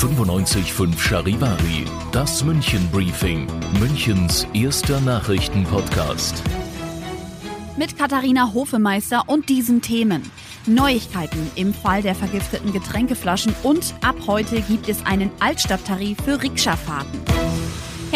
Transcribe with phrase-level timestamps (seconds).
[0.00, 3.46] 95.5 Charivari, das München Briefing,
[3.80, 6.42] Münchens erster Nachrichtenpodcast.
[7.76, 10.22] Mit Katharina Hofemeister und diesen Themen.
[10.64, 17.39] Neuigkeiten im Fall der vergifteten Getränkeflaschen und ab heute gibt es einen Altstadttarif für Rikscha-Fahrten.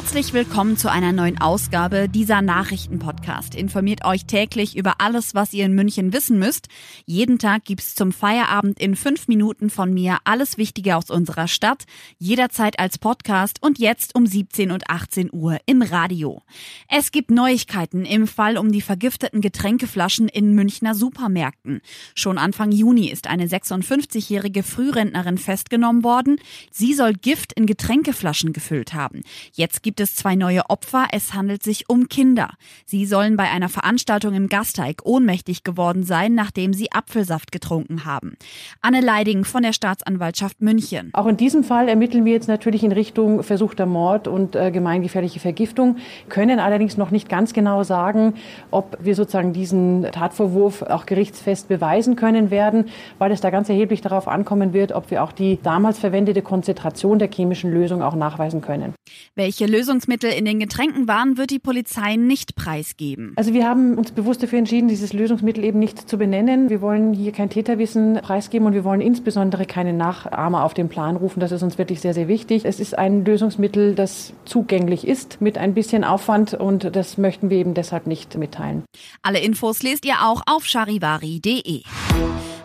[0.00, 3.56] Herzlich willkommen zu einer neuen Ausgabe dieser Nachrichtenpodcast.
[3.56, 6.68] Informiert euch täglich über alles, was ihr in München wissen müsst.
[7.04, 11.82] Jeden Tag gibt's zum Feierabend in fünf Minuten von mir alles Wichtige aus unserer Stadt,
[12.16, 16.42] jederzeit als Podcast und jetzt um 17 und 18 Uhr im Radio.
[16.88, 21.80] Es gibt Neuigkeiten im Fall um die vergifteten Getränkeflaschen in Münchner Supermärkten.
[22.14, 26.40] Schon Anfang Juni ist eine 56-jährige Frührentnerin festgenommen worden.
[26.70, 29.22] Sie soll Gift in Getränkeflaschen gefüllt haben.
[29.52, 31.06] Jetzt gibt es zwei neue Opfer.
[31.12, 32.50] Es handelt sich um Kinder.
[32.84, 38.36] Sie sollen bei einer Veranstaltung im Gasteig ohnmächtig geworden sein, nachdem sie Apfelsaft getrunken haben.
[38.82, 41.08] Anne Leiding von der Staatsanwaltschaft München.
[41.14, 45.40] Auch in diesem Fall ermitteln wir jetzt natürlich in Richtung versuchter Mord und äh, gemeingefährliche
[45.40, 45.96] Vergiftung,
[46.28, 48.34] können allerdings noch nicht ganz genau sagen,
[48.70, 54.02] ob wir sozusagen diesen Tatvorwurf auch gerichtsfest beweisen können werden, weil es da ganz erheblich
[54.02, 58.60] darauf ankommen wird, ob wir auch die damals verwendete Konzentration der chemischen Lösung auch nachweisen
[58.60, 58.92] können.
[59.34, 63.32] Welche Lösungsmittel in den Getränken waren, wird die Polizei nicht preisgeben.
[63.36, 66.68] Also wir haben uns bewusst dafür entschieden, dieses Lösungsmittel eben nicht zu benennen.
[66.68, 71.14] Wir wollen hier kein Täterwissen preisgeben und wir wollen insbesondere keine Nachahmer auf den Plan
[71.14, 71.38] rufen.
[71.38, 72.64] Das ist uns wirklich sehr, sehr wichtig.
[72.64, 77.58] Es ist ein Lösungsmittel, das zugänglich ist mit ein bisschen Aufwand und das möchten wir
[77.58, 78.82] eben deshalb nicht mitteilen.
[79.22, 81.82] Alle Infos lest ihr auch auf charivari.de.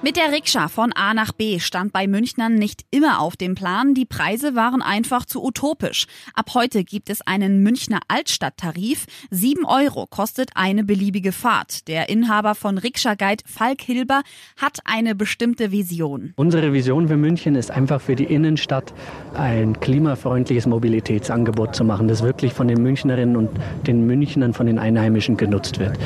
[0.04, 3.94] Mit der Rikscha von A nach B stand bei Münchnern nicht immer auf dem Plan.
[3.94, 6.08] Die Preise waren einfach zu utopisch.
[6.34, 9.06] Ab heute gibt es einen Münchner Altstadttarif.
[9.32, 11.88] Sieben Euro kostet eine beliebige Fahrt.
[11.88, 14.24] Der Inhaber von Rikscha Guide, Falk Hilber,
[14.58, 16.34] hat eine bestimmte Vision.
[16.36, 18.94] Unsere Vision für München ist einfach für die Innenstadt
[19.36, 23.52] ein klimafreundliches Mobilitätsangebot zu machen, das wirklich von den Münchnerinnen und
[23.88, 25.98] den Münchnern, von den Einheimischen genutzt wird.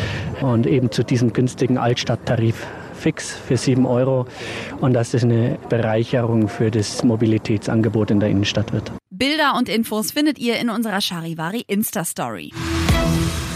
[0.41, 2.67] Und eben zu diesem günstigen Altstadttarif
[2.97, 4.25] fix für 7 Euro
[4.81, 8.91] und dass das eine Bereicherung für das Mobilitätsangebot in der Innenstadt wird.
[9.09, 12.52] Bilder und Infos findet ihr in unserer Charivari Insta-Story.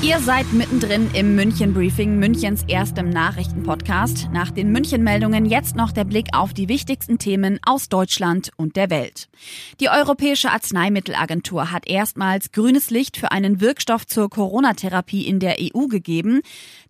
[0.04, 4.30] Ihr seid mittendrin im München Briefing, Münchens erstem Nachrichtenpodcast.
[4.34, 8.90] Nach den München-Meldungen jetzt noch der Blick auf die wichtigsten Themen aus Deutschland und der
[8.90, 9.30] Welt.
[9.80, 15.86] Die Europäische Arzneimittelagentur hat erstmals grünes Licht für einen Wirkstoff zur Corona-Therapie in der EU
[15.86, 16.42] gegeben.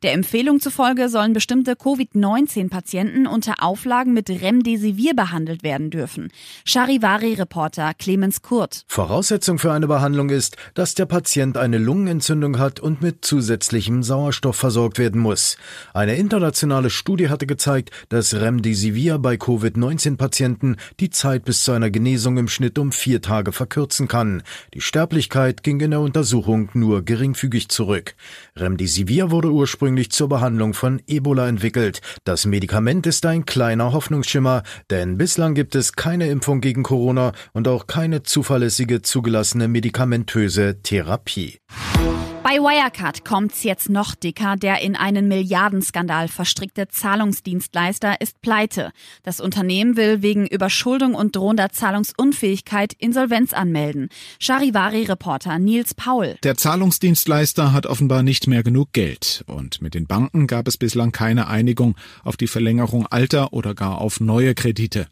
[0.04, 6.32] Der Empfehlung zufolge sollen bestimmte Covid-19-Patienten unter Auflagen mit Remdesivir behandelt werden dürfen.
[6.64, 8.86] Charivari-Reporter Clemens Kurt.
[8.88, 14.56] Voraussetzung für eine Behandlung ist, dass der Patient eine Lungenentzündung hat und mit zusätzlichem Sauerstoff
[14.56, 15.58] versorgt werden muss.
[15.94, 22.38] Eine internationale Studie hatte gezeigt, dass Remdesivir bei Covid-19-Patienten die Zeit bis zu einer Genesung
[22.38, 24.44] im Schnitt um vier Tage verkürzen kann.
[24.74, 28.16] Die Sterblichkeit ging in der Untersuchung nur geringfügig zurück.
[28.56, 32.02] Remdesivir wurde ursprünglich zur Behandlung von Ebola entwickelt.
[32.24, 37.68] Das Medikament ist ein kleiner Hoffnungsschimmer, denn bislang gibt es keine Impfung gegen Corona und
[37.68, 41.60] auch keine zuverlässige zugelassene medikamentöse Therapie.
[42.44, 44.56] Bei Wirecard kommt's jetzt noch dicker.
[44.56, 48.92] Der in einen Milliardenskandal verstrickte Zahlungsdienstleister ist pleite.
[49.22, 54.10] Das Unternehmen will wegen Überschuldung und drohender Zahlungsunfähigkeit Insolvenz anmelden.
[54.40, 56.36] Charivari-Reporter Nils Paul.
[56.42, 59.44] Der Zahlungsdienstleister hat offenbar nicht mehr genug Geld.
[59.46, 64.02] Und mit den Banken gab es bislang keine Einigung auf die Verlängerung alter oder gar
[64.02, 65.08] auf neue Kredite.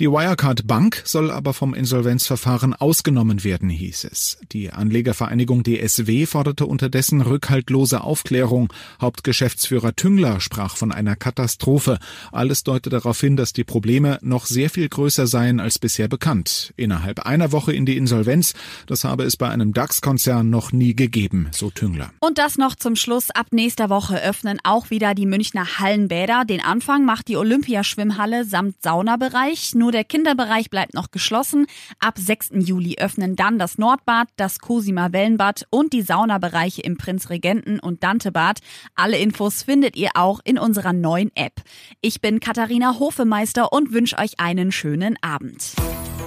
[0.00, 4.38] Die Wirecard Bank soll aber vom Insolvenzverfahren ausgenommen werden, hieß es.
[4.50, 8.72] Die Anlegervereinigung DSW forderte unterdessen rückhaltlose Aufklärung.
[9.00, 11.98] Hauptgeschäftsführer Tüngler sprach von einer Katastrophe.
[12.32, 16.72] Alles deutet darauf hin, dass die Probleme noch sehr viel größer seien als bisher bekannt.
[16.76, 18.54] Innerhalb einer Woche in die Insolvenz,
[18.86, 22.10] das habe es bei einem DAX-Konzern noch nie gegeben, so Tüngler.
[22.18, 23.30] Und das noch zum Schluss.
[23.30, 26.44] Ab nächster Woche öffnen auch wieder die Münchner Hallenbäder.
[26.44, 29.74] Den Anfang macht die Olympiaschwimmhalle samt Saunabereich.
[29.74, 31.66] Nur der Kinderbereich bleibt noch geschlossen.
[31.98, 32.50] Ab 6.
[32.54, 38.02] Juli öffnen dann das Nordbad, das Cosima Wellenbad und die Saunabereiche Bereiche im Prinzregenten und
[38.02, 38.60] Dantebad.
[38.94, 41.62] Alle Infos findet ihr auch in unserer neuen App.
[42.00, 45.74] Ich bin Katharina Hofemeister und wünsche euch einen schönen Abend.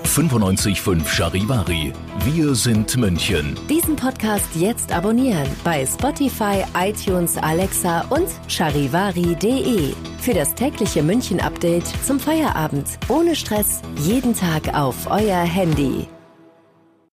[0.04, 1.94] 95.5 Charivari.
[2.26, 3.58] Wir sind München.
[3.70, 9.94] Diesen Podcast jetzt abonnieren bei Spotify, iTunes, Alexa und charivari.de.
[10.20, 12.88] Für das tägliche München-Update zum Feierabend.
[13.08, 16.08] Ohne Stress, jeden Tag auf euer Handy.